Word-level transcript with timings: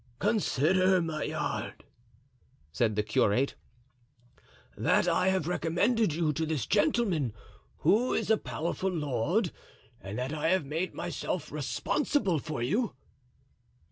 "Consider, 0.17 0.99
Maillard," 0.99 1.83
said 2.71 2.95
the 2.95 3.03
curate, 3.03 3.53
"that 4.75 5.07
I 5.07 5.27
have 5.27 5.47
recommended 5.47 6.11
you 6.11 6.33
to 6.33 6.45
this 6.47 6.65
gentleman, 6.65 7.33
who 7.81 8.11
is 8.15 8.31
a 8.31 8.37
powerful 8.37 8.89
lord, 8.89 9.51
and 10.01 10.17
that 10.17 10.33
I 10.33 10.49
have 10.49 10.65
made 10.65 10.95
myself 10.95 11.51
responsible 11.51 12.39
for 12.39 12.63
you." 12.63 12.95